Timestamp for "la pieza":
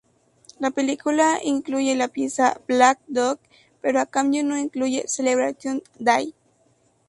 1.95-2.59